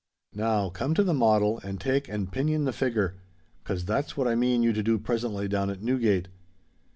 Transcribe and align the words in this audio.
Now 0.33 0.69
come 0.71 0.95
to 0.95 1.03
the 1.03 1.13
model, 1.13 1.59
and 1.63 1.79
take 1.79 2.09
and 2.09 2.31
pinion 2.31 2.63
the 2.65 2.73
figure—'cos 2.73 3.85
that's 3.85 4.17
what 4.17 4.27
I 4.27 4.33
mean 4.33 4.63
you 4.63 4.73
to 4.73 4.81
do 4.81 4.97
presently 4.97 5.47
down 5.47 5.69
at 5.69 5.83
Newgate. 5.83 6.27